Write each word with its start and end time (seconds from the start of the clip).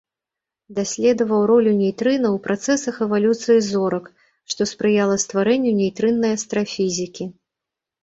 Даследаваў 0.77 1.41
ролю 1.51 1.73
нейтрына 1.81 2.27
ў 2.35 2.37
працэсах 2.49 2.95
эвалюцыі 3.09 3.59
зорак, 3.69 4.11
што 4.55 4.61
спрыяла 4.73 5.23
стварэнню 5.29 5.79
нейтрыннай 5.81 6.31
астрафізікі. 6.41 7.33